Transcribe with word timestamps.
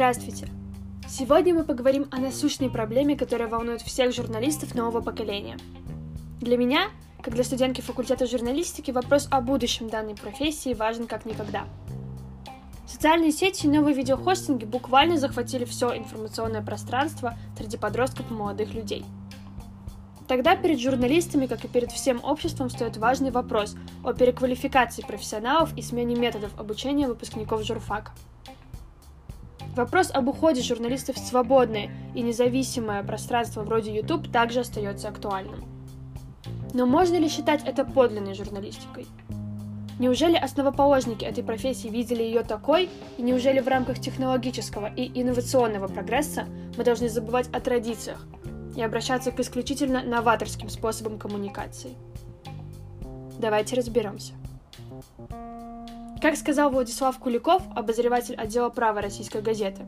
Здравствуйте! 0.00 0.48
Сегодня 1.06 1.54
мы 1.54 1.62
поговорим 1.62 2.08
о 2.10 2.16
насущной 2.16 2.70
проблеме, 2.70 3.18
которая 3.18 3.48
волнует 3.48 3.82
всех 3.82 4.14
журналистов 4.14 4.74
нового 4.74 5.02
поколения. 5.02 5.58
Для 6.40 6.56
меня, 6.56 6.88
как 7.22 7.34
для 7.34 7.44
студентки 7.44 7.82
факультета 7.82 8.26
журналистики, 8.26 8.92
вопрос 8.92 9.28
о 9.30 9.42
будущем 9.42 9.90
данной 9.90 10.14
профессии 10.14 10.72
важен 10.72 11.06
как 11.06 11.26
никогда. 11.26 11.66
Социальные 12.86 13.30
сети 13.30 13.66
и 13.66 13.68
новые 13.68 13.94
видеохостинги 13.94 14.64
буквально 14.64 15.18
захватили 15.18 15.66
все 15.66 15.94
информационное 15.94 16.62
пространство 16.62 17.36
среди 17.58 17.76
подростков 17.76 18.30
и 18.30 18.32
молодых 18.32 18.72
людей– 18.72 19.04
Тогда 20.30 20.54
перед 20.54 20.78
журналистами, 20.78 21.46
как 21.46 21.64
и 21.64 21.68
перед 21.68 21.90
всем 21.90 22.22
обществом, 22.22 22.70
стоит 22.70 22.96
важный 22.96 23.32
вопрос 23.32 23.74
о 24.04 24.12
переквалификации 24.12 25.02
профессионалов 25.02 25.76
и 25.76 25.82
смене 25.82 26.14
методов 26.14 26.56
обучения 26.56 27.08
выпускников 27.08 27.64
журфака. 27.64 28.12
Вопрос 29.76 30.10
об 30.12 30.28
уходе 30.28 30.62
журналистов 30.62 31.16
в 31.16 31.26
свободное 31.26 31.90
и 32.14 32.22
независимое 32.22 33.02
пространство 33.02 33.62
вроде 33.62 33.94
YouTube 33.94 34.30
также 34.30 34.60
остается 34.60 35.08
актуальным. 35.08 35.64
Но 36.72 36.86
можно 36.86 37.16
ли 37.16 37.28
считать 37.28 37.62
это 37.64 37.84
подлинной 37.84 38.34
журналистикой? 38.34 39.06
Неужели 39.98 40.36
основоположники 40.36 41.24
этой 41.24 41.44
профессии 41.44 41.88
видели 41.88 42.22
ее 42.22 42.42
такой, 42.42 42.88
и 43.18 43.22
неужели 43.22 43.60
в 43.60 43.68
рамках 43.68 44.00
технологического 44.00 44.86
и 44.86 45.20
инновационного 45.20 45.88
прогресса 45.88 46.46
мы 46.76 46.84
должны 46.84 47.08
забывать 47.10 47.48
о 47.52 47.60
традициях, 47.60 48.26
и 48.76 48.82
обращаться 48.82 49.30
к 49.30 49.40
исключительно 49.40 50.02
новаторским 50.02 50.68
способам 50.68 51.18
коммуникации. 51.18 51.96
Давайте 53.38 53.76
разберемся. 53.76 54.32
Как 56.20 56.36
сказал 56.36 56.70
Владислав 56.70 57.18
Куликов, 57.18 57.62
обозреватель 57.74 58.34
отдела 58.34 58.68
права 58.68 59.00
российской 59.00 59.40
газеты, 59.40 59.86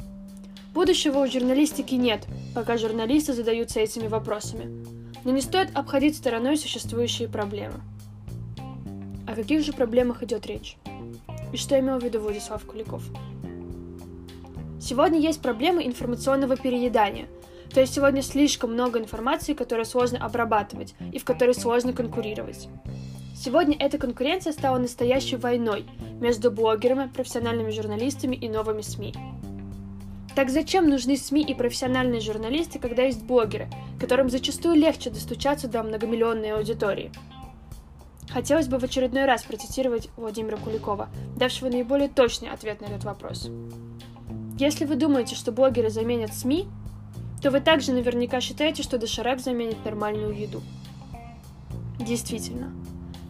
будущего 0.73 1.19
у 1.19 1.27
журналистики 1.27 1.95
нет, 1.95 2.27
пока 2.55 2.79
журналисты 2.79 3.34
задаются 3.34 3.81
этими 3.81 4.06
вопросами. 4.06 4.84
Но 5.25 5.31
не 5.31 5.43
стоит 5.43 5.77
обходить 5.77 6.17
стороной 6.17 6.56
существующие 6.56 7.29
проблемы. 7.29 7.81
О 9.29 9.34
каких 9.34 9.62
же 9.62 9.75
проблемах 9.75 10.23
идет 10.23 10.47
речь? 10.47 10.79
И 11.53 11.59
что 11.59 11.79
имел 11.79 11.98
в 11.98 12.03
виду 12.03 12.21
Владислав 12.21 12.65
Куликов? 12.65 13.03
Сегодня 14.81 15.21
есть 15.21 15.43
проблемы 15.43 15.87
информационного 15.87 16.56
переедания– 16.56 17.27
то 17.75 17.81
есть 17.81 17.95
сегодня 17.95 18.23
слишком 18.23 18.73
много 18.73 18.99
информации, 18.99 19.55
которую 19.55 19.87
сложно 19.87 20.19
обрабатывать 20.19 20.95
и 21.12 21.19
в 21.19 21.25
которой 21.25 21.55
сложно 21.55 21.93
конкурировать. 21.93 22.69
Сегодня 23.45 23.77
эта 23.77 23.98
конкуренция 23.98 24.53
стала 24.53 24.79
настоящей 24.79 25.35
войной 25.35 25.85
между 26.21 26.53
блогерами, 26.53 27.09
профессиональными 27.09 27.71
журналистами 27.71 28.37
и 28.37 28.49
новыми 28.49 28.83
СМИ. 28.83 29.17
Так 30.37 30.49
зачем 30.49 30.89
нужны 30.89 31.17
СМИ 31.17 31.43
и 31.43 31.55
профессиональные 31.55 32.21
журналисты, 32.21 32.79
когда 32.79 33.03
есть 33.03 33.25
блогеры, 33.25 33.69
которым 33.99 34.31
зачастую 34.31 34.77
легче 34.77 35.11
достучаться 35.11 35.67
до 35.67 35.83
многомиллионной 35.83 36.53
аудитории? 36.53 37.11
Хотелось 38.31 38.69
бы 38.69 38.79
в 38.79 38.84
очередной 38.84 39.25
раз 39.25 39.43
процитировать 39.43 40.09
Владимира 40.17 40.56
Куликова, 40.56 41.09
давшего 41.37 41.69
наиболее 41.69 42.09
точный 42.09 42.49
ответ 42.49 42.81
на 42.81 42.84
этот 42.84 43.03
вопрос. 43.03 43.51
Если 44.56 44.84
вы 44.84 44.95
думаете, 44.95 45.34
что 45.34 45.51
блогеры 45.51 45.91
заменят 45.91 46.33
СМИ, 46.33 46.69
то 47.43 47.51
вы 47.51 47.59
также 47.59 47.91
наверняка 47.91 48.41
считаете, 48.41 48.84
что 48.84 48.99
доширак 48.99 49.41
заменит 49.41 49.84
нормальную 49.84 50.33
еду. 50.33 50.62
Действительно, 51.99 52.73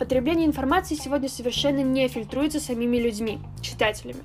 потребление 0.03 0.49
информации 0.49 0.97
сегодня 0.97 1.29
совершенно 1.29 1.79
не 1.79 2.09
фильтруется 2.09 2.59
самими 2.59 2.97
людьми, 2.97 3.39
читателями. 3.61 4.25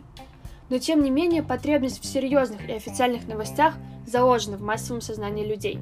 Но 0.72 0.80
тем 0.80 1.03
не 1.03 1.11
менее 1.11 1.44
потребность 1.44 2.02
в 2.02 2.06
серьезных 2.08 2.67
и 2.67 2.72
официальных 2.73 3.28
новостях 3.28 3.75
заложена 4.08 4.58
в 4.58 4.64
массовом 4.64 5.02
сознании 5.02 5.45
людей. 5.45 5.77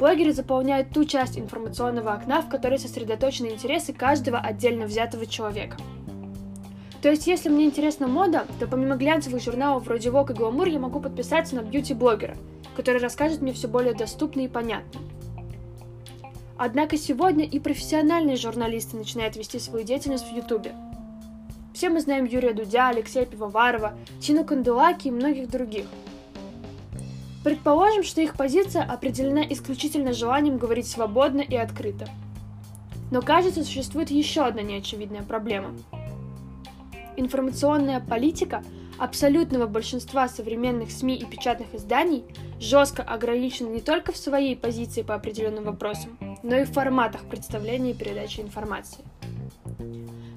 Блогеры 0.00 0.32
заполняют 0.32 0.90
ту 0.90 1.04
часть 1.04 1.38
информационного 1.38 2.12
окна, 2.12 2.42
в 2.42 2.48
которой 2.48 2.80
сосредоточены 2.80 3.52
интересы 3.52 3.92
каждого 3.92 4.38
отдельно 4.38 4.86
взятого 4.86 5.26
человека. 5.26 5.76
То 7.02 7.08
есть, 7.08 7.28
если 7.28 7.50
мне 7.50 7.66
интересна 7.66 8.08
мода, 8.08 8.46
то 8.58 8.66
помимо 8.66 8.96
глянцевых 8.96 9.40
журналов 9.40 9.84
вроде 9.84 10.08
Vogue 10.08 10.32
и 10.32 10.34
Glamour 10.34 10.68
я 10.68 10.80
могу 10.80 10.98
подписаться 10.98 11.54
на 11.54 11.60
бьюти-блогера– 11.60 12.36
который 12.76 13.00
расскажет 13.00 13.40
мне 13.40 13.52
все 13.52 13.68
более 13.68 13.94
доступно 13.94 14.40
и 14.40 14.48
понятно. 14.48 15.00
Однако 16.64 16.96
сегодня 16.96 17.44
и 17.44 17.58
профессиональные 17.58 18.36
журналисты 18.36 18.96
начинают 18.96 19.34
вести 19.34 19.58
свою 19.58 19.84
деятельность 19.84 20.30
в 20.30 20.32
Ютубе. 20.32 20.70
Все 21.74 21.90
мы 21.90 22.00
знаем 22.00 22.24
Юрия 22.24 22.52
Дудя, 22.52 22.90
Алексея 22.90 23.26
Пивоварова, 23.26 23.94
Тину 24.20 24.44
Канделаки 24.44 25.08
и 25.08 25.10
многих 25.10 25.50
других. 25.50 25.86
Предположим, 27.42 28.04
что 28.04 28.20
их 28.20 28.36
позиция 28.36 28.84
определена 28.84 29.42
исключительно 29.42 30.12
желанием 30.12 30.56
говорить 30.56 30.86
свободно 30.86 31.40
и 31.40 31.56
открыто. 31.56 32.06
Но 33.10 33.22
кажется, 33.22 33.64
существует 33.64 34.12
еще 34.12 34.42
одна 34.42 34.62
неочевидная 34.62 35.22
проблема. 35.22 35.74
Информационная 37.16 37.98
политика 37.98 38.62
абсолютного 38.98 39.66
большинства 39.66 40.28
современных 40.28 40.92
СМИ 40.92 41.16
и 41.16 41.24
печатных 41.24 41.74
изданий 41.74 42.22
жестко 42.60 43.02
ограничена 43.02 43.66
не 43.66 43.80
только 43.80 44.12
в 44.12 44.16
своей 44.16 44.54
позиции 44.54 45.02
по 45.02 45.16
определенным 45.16 45.64
вопросам, 45.64 46.16
но 46.42 46.56
и 46.56 46.64
в 46.64 46.72
форматах 46.72 47.22
представления 47.24 47.92
и 47.92 47.94
передачи 47.94 48.40
информации. 48.40 49.04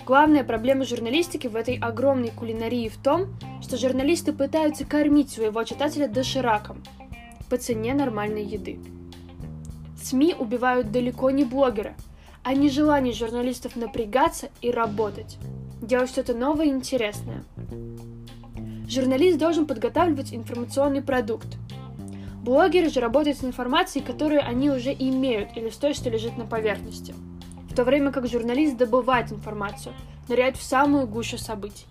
Главная 0.05 0.43
проблема 0.43 0.85
журналистики 0.85 1.47
в 1.47 1.55
этой 1.55 1.77
огромной 1.77 2.29
кулинарии 2.29 2.89
в 2.89 2.97
том, 2.97 3.35
что 3.61 3.77
журналисты 3.77 4.33
пытаются 4.33 4.85
кормить 4.85 5.31
своего 5.31 5.63
читателя 5.63 6.07
дошираком 6.07 6.83
по 7.49 7.57
цене 7.57 7.93
нормальной 7.93 8.43
еды. 8.43 8.79
СМИ 10.01 10.35
убивают 10.37 10.91
далеко 10.91 11.31
не 11.31 11.43
блогера, 11.43 11.95
а 12.43 12.53
не 12.53 12.69
желание 12.69 13.13
журналистов 13.13 13.75
напрягаться 13.75 14.49
и 14.61 14.69
работать, 14.69 15.37
делать 15.81 16.09
что-то 16.09 16.35
новое 16.35 16.67
и 16.67 16.69
интересное– 16.69 17.43
Журналист 18.87 19.39
должен 19.39 19.65
подготавливать 19.65 20.33
информационный 20.33 21.01
продукт. 21.01 21.47
Блогеры 22.45 22.91
же 22.91 22.99
работают 22.99 23.39
с 23.39 23.43
информацией, 23.43 24.05
которую 24.05 24.47
они 24.47 24.69
уже 24.69 24.93
имеют, 24.93 25.57
или 25.57 25.71
с 25.71 25.77
той, 25.77 25.95
что 25.95 26.11
лежит 26.11 26.37
на 26.37 26.45
поверхности. 26.45 27.15
В 27.67 27.73
то 27.73 27.83
время 27.83 28.11
как 28.11 28.27
журналист 28.27 28.77
добывает 28.77 29.31
информацию, 29.31 29.95
ныряет 30.29 30.55
в 30.55 30.61
самую 30.61 31.07
гущу 31.07 31.39
событий. 31.39 31.87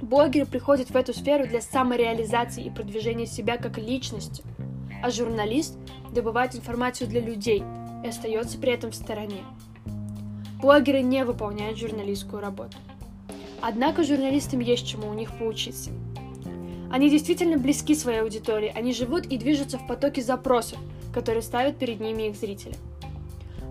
Блогеры 0.00 0.44
приходят 0.44 0.90
в 0.90 0.96
эту 0.96 1.14
сферу 1.14 1.46
для 1.46 1.62
самореализации 1.62 2.62
и 2.62 2.68
продвижения 2.68 3.24
себя 3.24 3.56
как 3.56 3.78
личности, 3.78 4.44
а 5.02 5.10
журналист 5.10 5.78
добывает 6.12 6.54
информацию 6.54 7.08
для 7.08 7.22
людей 7.22 7.64
и 8.04 8.08
остается 8.08 8.58
при 8.58 8.72
этом 8.72 8.90
в 8.90 8.96
стороне. 8.96 9.44
Блогеры 10.60 11.00
не 11.00 11.24
выполняют 11.24 11.78
журналистскую 11.78 12.42
работу. 12.42 12.76
Однако 13.62 14.04
журналистам 14.04 14.60
есть 14.60 14.86
чему 14.86 15.08
у 15.08 15.14
них 15.14 15.32
поучиться. 15.38 15.90
Они 16.90 17.10
действительно 17.10 17.58
близки 17.58 17.94
своей 17.94 18.20
аудитории, 18.20 18.72
они 18.74 18.92
живут 18.92 19.26
и 19.26 19.36
движутся 19.36 19.78
в 19.78 19.86
потоке 19.86 20.22
запросов, 20.22 20.78
которые 21.12 21.42
ставят 21.42 21.78
перед 21.78 22.00
ними 22.00 22.28
их 22.28 22.36
зрители. 22.36 22.74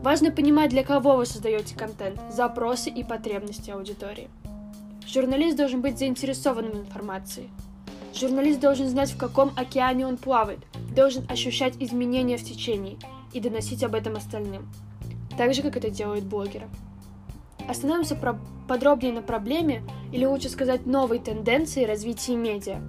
Важно 0.04 0.32
понимать, 0.32 0.70
для 0.70 0.84
кого 0.84 1.16
вы 1.16 1.26
создаете 1.26 1.76
контент, 1.76 2.20
запросы 2.32 2.90
и 2.90 3.04
потребности 3.04 3.72
аудитории. 3.72 4.30
Журналист 5.08 5.58
должен 5.58 5.82
быть 5.82 5.98
заинтересованным 5.98 6.74
в 6.74 6.80
информации. 6.82 7.50
Журналист 8.14 8.60
должен 8.60 8.88
знать, 8.88 9.12
в 9.12 9.18
каком 9.18 9.52
океане 9.56 10.06
он 10.06 10.18
плавает, 10.18 10.60
должен 10.96 11.26
ощущать 11.30 11.76
изменения 11.80 12.38
в 12.38 12.44
течении 12.44 13.00
и 13.34 13.40
доносить 13.40 13.84
об 13.84 13.96
этом 13.96 14.16
остальным. 14.16 14.68
Так 15.38 15.54
же, 15.54 15.62
как 15.62 15.78
это 15.78 15.90
делают 15.90 16.26
блогеры. 16.26 16.68
Остановимся 17.68 18.16
про 18.16 18.40
подробнее 18.68 19.14
на 19.14 19.22
проблеме, 19.22 19.84
или 20.12 20.26
лучше 20.26 20.50
сказать 20.50 20.86
новой 20.86 21.20
тенденции 21.20 21.86
развития 21.86 22.36
медиа, 22.36 22.82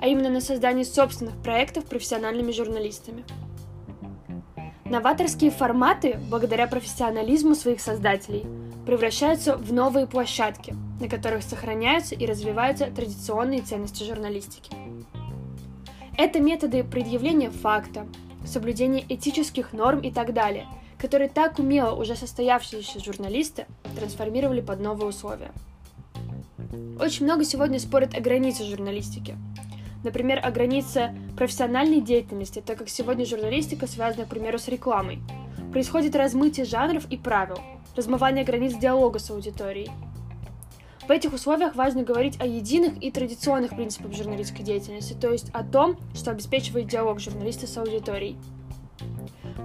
а 0.00 0.06
именно 0.06 0.30
на 0.30 0.40
создании 0.40 0.84
собственных 0.84 1.40
проектов 1.42 1.84
профессиональными 1.86 2.52
журналистами. 2.52 3.24
Новаторские 4.84 5.50
форматы, 5.50 6.18
благодаря 6.28 6.66
профессионализму 6.66 7.54
своих 7.54 7.80
создателей, 7.80 8.44
превращаются 8.84 9.56
в 9.56 9.72
новые 9.72 10.06
площадки, 10.06 10.74
на 11.00 11.08
которых 11.08 11.42
сохраняются 11.42 12.14
и 12.14 12.26
развиваются 12.26 12.86
традиционные 12.86 13.62
ценности 13.62 14.04
журналистики. 14.04 14.72
Это 16.18 16.40
методы 16.40 16.84
предъявления 16.84 17.50
факта, 17.50 18.06
соблюдения 18.44 19.04
этических 19.08 19.72
норм 19.72 20.00
и 20.00 20.10
так 20.10 20.34
далее– 20.34 20.66
которые 21.02 21.28
так 21.28 21.58
умело 21.58 21.96
уже 21.96 22.14
состоявшиеся 22.14 23.00
журналисты 23.00 23.66
трансформировали 23.96 24.60
под 24.60 24.78
новые 24.78 25.08
условия. 25.08 25.50
Очень 26.98 27.26
много 27.26 27.44
сегодня 27.44 27.78
спорят 27.78 28.14
о 28.14 28.20
границе 28.20 28.64
журналистики. 28.64 29.36
Например, 30.04 30.40
о 30.42 30.50
границе 30.50 31.14
профессиональной 31.36 32.00
деятельности, 32.00 32.62
так 32.64 32.78
как 32.78 32.88
сегодня 32.88 33.26
журналистика 33.26 33.86
связана, 33.86 34.24
к 34.24 34.28
примеру, 34.28 34.58
с 34.58 34.68
рекламой. 34.68 35.20
Происходит 35.70 36.16
размытие 36.16 36.64
жанров 36.64 37.04
и 37.10 37.16
правил, 37.18 37.58
размывание 37.94 38.44
границ 38.44 38.74
диалога 38.74 39.18
с 39.18 39.30
аудиторией. 39.30 39.90
В 41.06 41.10
этих 41.10 41.34
условиях 41.34 41.74
важно 41.74 42.04
говорить 42.04 42.40
о 42.40 42.46
единых 42.46 43.02
и 43.02 43.10
традиционных 43.10 43.70
принципах 43.70 44.14
журналистской 44.14 44.64
деятельности, 44.64 45.12
то 45.12 45.30
есть 45.30 45.50
о 45.52 45.64
том, 45.64 45.98
что 46.14 46.30
обеспечивает 46.30 46.88
диалог 46.88 47.20
журналиста 47.20 47.66
с 47.66 47.76
аудиторией. 47.76 48.36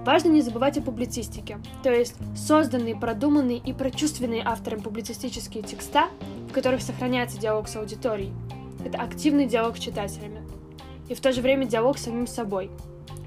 Важно 0.04 0.30
не 0.30 0.42
забывать 0.42 0.76
о 0.78 0.82
публицистике, 0.82 1.58
то 1.82 1.92
есть 1.92 2.16
созданные, 2.36 2.96
продуманные 2.96 3.58
и 3.58 3.72
прочувственные 3.72 4.42
автором 4.44 4.82
публицистические 4.82 5.62
текста, 5.62 6.08
в 6.48 6.52
которых 6.52 6.82
сохраняется 6.82 7.38
диалог 7.38 7.68
с 7.68 7.76
аудиторией. 7.76 8.32
Это 8.84 8.98
активный 8.98 9.46
диалог 9.46 9.76
с 9.76 9.80
читателями. 9.80 10.42
И 11.08 11.14
в 11.14 11.20
то 11.20 11.32
же 11.32 11.42
время 11.42 11.66
диалог 11.66 11.98
с 11.98 12.04
самим 12.04 12.26
собой, 12.26 12.70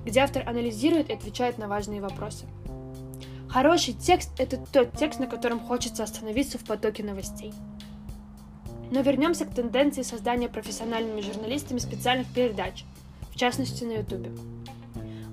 где 0.06 0.22
автор 0.22 0.48
анализирует 0.48 1.10
и 1.10 1.14
отвечает 1.14 1.58
на 1.58 1.68
важные 1.68 2.02
вопросы. 2.02 2.46
Хороший 3.50 3.94
текст– 3.94 4.30
это 4.40 4.58
тот 4.58 4.94
текст, 4.94 5.20
на 5.20 5.28
котором 5.28 5.60
хочется 5.60 6.04
остановиться 6.04 6.58
в 6.58 6.64
потоке 6.64 7.04
новостей. 7.04 7.54
Но 8.92 9.02
вернемся 9.02 9.46
к 9.46 9.54
тенденции 9.54 10.04
создания 10.04 10.50
профессиональными 10.50 11.22
журналистами 11.22 11.80
специальных 11.80 12.28
передач, 12.28 12.86
в 13.32 13.38
частности 13.38 13.84
на 13.84 13.94
YouTube. 13.94 14.30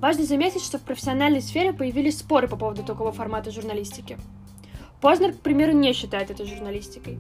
Важно 0.01 0.25
заметить, 0.25 0.63
что 0.63 0.79
в 0.79 0.83
профессиональной 0.83 1.43
сфере 1.43 1.73
появились 1.73 2.19
споры 2.19 2.49
по 2.49 2.57
поводу 2.57 2.85
такого 2.85 3.13
формата 3.13 3.51
журналистики. 3.51 4.17
Познер, 5.01 5.33
к 5.33 5.41
примеру, 5.41 5.73
не 5.73 5.93
считает 5.93 6.31
это 6.31 6.45
журналистикой. 6.45 7.19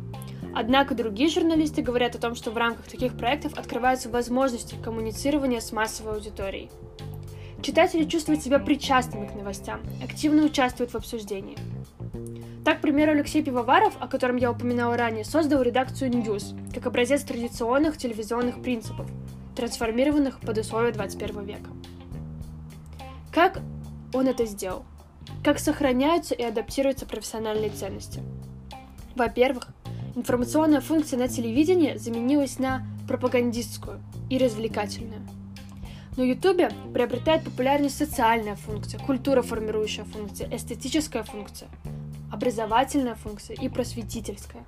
Однако 0.55 0.95
другие 0.95 1.31
журналисты 1.31 1.83
говорят 1.83 2.15
о 2.15 2.19
том, 2.19 2.35
что 2.35 2.51
в 2.51 2.57
рамках 2.57 2.87
таких 2.87 3.17
проектов 3.17 3.59
открываются 3.59 4.09
возможности 4.09 4.77
коммуницирования 4.83 5.61
с 5.61 5.73
массовой 5.73 6.15
аудиторией. 6.15 6.71
Читатели 7.63 8.05
чувствуют 8.05 8.43
себя 8.43 8.59
причастными 8.59 9.27
к 9.27 9.35
новостям, 9.35 9.81
активно 10.03 10.45
участвуют 10.45 10.93
в 10.93 10.97
обсуждении– 10.97 11.59
так, 12.69 12.81
к 12.81 12.81
примеру, 12.83 13.13
Алексей 13.13 13.43
Пивоваров, 13.43 13.95
о 13.99 14.09
котором 14.09 14.37
я 14.37 14.51
упоминала 14.51 14.95
ранее, 14.95 15.25
создал 15.25 15.63
редакцию 15.63 16.11
News 16.11 16.55
как 16.75 16.85
образец 16.85 17.23
традиционных 17.23 17.97
телевизионных 17.97 18.61
принципов, 18.61 19.11
трансформированных 19.57 20.39
под 20.41 20.59
условия 20.59 20.93
21 20.93 21.45
века. 21.45 21.71
Как 23.33 23.61
он 24.13 24.29
это 24.29 24.45
сделал? 24.45 24.85
Как 25.43 25.59
сохраняются 25.59 26.35
и 26.35 26.43
адаптируются 26.43 27.07
профессиональные 27.07 27.71
ценности? 27.71 28.21
Во-первых, 29.17 29.69
информационная 30.19 30.81
функция 30.81 31.19
на 31.19 31.29
телевидении 31.29 31.97
заменилась 31.97 32.59
на 32.59 32.85
пропагандистскую 33.07 34.01
и 34.29 34.37
развлекательную. 34.37 35.23
На 36.17 36.23
Ютубе 36.23 36.73
приобретает 36.93 37.45
популярность 37.45 37.97
социальная 37.97 38.57
функция, 38.57 38.99
культура 38.99 39.43
формирующая 39.43 40.05
функция, 40.05 40.49
эстетическая 40.55 41.23
функция– 41.23 41.69
образовательная 42.33 43.15
функция 43.15 43.55
и 43.55 43.69
просветительская. 43.69 44.65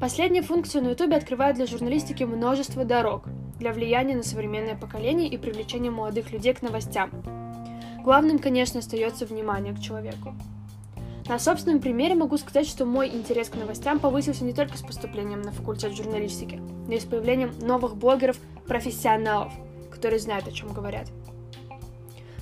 Последняя 0.00 0.42
функция 0.42 0.80
на 0.80 0.88
YouTube 0.88 1.12
открывает 1.12 1.56
для 1.56 1.66
журналистики 1.66 2.24
множество 2.24 2.86
дорог 2.86 3.24
для 3.58 3.72
влияния 3.72 4.16
на 4.16 4.22
современное 4.22 4.76
поколение 4.76 5.28
и 5.28 5.36
привлечения 5.36 5.90
молодых 5.90 6.30
людей 6.32 6.54
к 6.54 6.62
новостям. 6.62 7.10
Главным, 8.02 8.38
конечно, 8.38 8.80
остается 8.80 9.26
внимание 9.26 9.74
к 9.74 9.80
человеку. 9.80 10.34
На 11.28 11.38
собственном 11.38 11.80
примере 11.80 12.14
могу 12.14 12.38
сказать, 12.38 12.66
что 12.68 12.84
мой 12.84 13.08
интерес 13.08 13.48
к 13.48 13.56
новостям 13.56 13.98
повысился 13.98 14.44
не 14.44 14.52
только 14.52 14.78
с 14.78 14.82
поступлением 14.82 15.42
на 15.42 15.50
факультет 15.50 15.92
журналистики, 15.92 16.60
но 16.86 16.94
и 16.94 17.00
с 17.00 17.04
появлением 17.04 17.52
новых 17.60 17.96
блогеров-профессионалов, 17.96 19.52
которые 19.90 20.20
знают, 20.20 20.46
о 20.46 20.52
чем 20.52 20.72
говорят. 20.72 21.08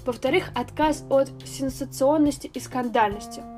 Во-вторых, 0.04 0.50
отказ 0.54 1.04
от 1.08 1.30
сенсационности 1.44 2.50
и 2.52 2.60
скандальности– 2.60 3.42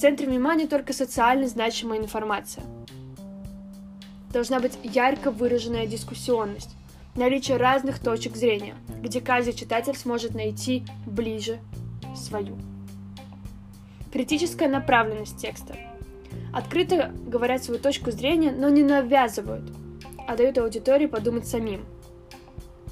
в 0.00 0.02
центре 0.02 0.26
внимания 0.26 0.66
только 0.66 0.94
социально 0.94 1.46
значимая 1.46 1.98
информация. 1.98 2.64
Должна 4.32 4.58
быть 4.58 4.78
ярко 4.82 5.30
выраженная 5.30 5.86
дискуссионность, 5.86 6.70
наличие 7.16 7.58
разных 7.58 7.98
точек 7.98 8.34
зрения, 8.34 8.76
где 9.02 9.20
каждый 9.20 9.52
читатель 9.52 9.94
сможет 9.94 10.34
найти 10.34 10.86
ближе 11.04 11.58
свою. 12.16 12.56
Критическая 14.12 14.68
направленность 14.68 15.38
текста. 15.38 15.76
Открыто 16.52 17.12
говорят 17.26 17.62
свою 17.62 17.80
точку 17.80 18.10
зрения, 18.10 18.50
но 18.50 18.68
не 18.68 18.82
навязывают, 18.82 19.70
а 20.26 20.36
дают 20.36 20.58
аудитории 20.58 21.06
подумать 21.06 21.46
самим. 21.46 21.84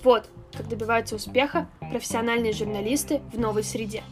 Вот 0.04 0.28
как 0.56 0.68
добиваются 0.68 1.14
успеха 1.14 1.68
профессиональные 1.80 2.52
журналисты 2.52 3.20
в 3.32 3.38
новой 3.38 3.62
среде. 3.62 4.02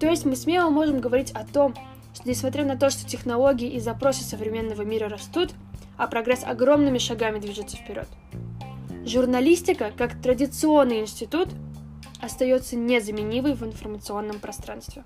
То 0.00 0.08
есть 0.08 0.24
мы 0.24 0.36
смело 0.36 0.70
можем 0.70 1.00
говорить 1.00 1.30
о 1.32 1.44
том, 1.44 1.74
что 2.14 2.28
несмотря 2.28 2.64
на 2.64 2.76
то, 2.76 2.90
что 2.90 3.08
технологии 3.08 3.70
и 3.70 3.80
запросы 3.80 4.22
современного 4.22 4.82
мира 4.82 5.08
растут, 5.08 5.52
а 5.96 6.06
прогресс 6.06 6.44
огромными 6.44 6.98
шагами 6.98 7.38
движется 7.38 7.76
вперед, 7.76 8.08
журналистика, 9.04 9.92
как 9.96 10.20
традиционный 10.20 11.00
институт, 11.00 11.48
остается 12.20 12.76
незаменимой 12.76 13.54
в 13.54 13.62
информационном 13.64 14.40
пространстве. 14.40 15.04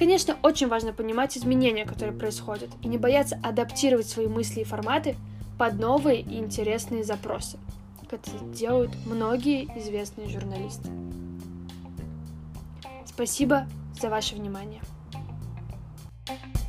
Конечно, 0.00 0.38
очень 0.42 0.66
важно 0.66 0.94
понимать 0.94 1.36
изменения, 1.36 1.84
которые 1.84 2.18
происходят, 2.18 2.70
и 2.80 2.88
не 2.88 2.96
бояться 2.96 3.38
адаптировать 3.42 4.08
свои 4.08 4.28
мысли 4.28 4.60
и 4.60 4.64
форматы 4.64 5.14
под 5.58 5.78
новые 5.78 6.22
и 6.22 6.38
интересные 6.38 7.04
запросы, 7.04 7.58
как 8.00 8.14
это 8.14 8.30
делают 8.46 8.92
многие 9.04 9.66
известные 9.78 10.30
журналисты. 10.30 10.88
Спасибо 13.04 13.66
за 14.00 14.08
ваше 14.08 14.36
внимание. 14.36 14.80
thank 16.26 16.38
you 16.54 16.59